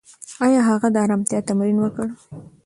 [0.45, 2.07] ایا هغه د ارامتیا تمرین وکړ؟